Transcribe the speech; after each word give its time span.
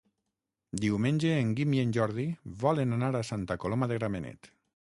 Diumenge 0.85 1.33
en 1.41 1.51
Guim 1.59 1.75
i 1.77 1.83
en 1.83 1.93
Jordi 1.99 2.25
volen 2.65 2.99
anar 2.99 3.13
a 3.21 3.25
Santa 3.33 3.61
Coloma 3.65 3.91
de 3.93 4.01
Gramenet. 4.03 4.51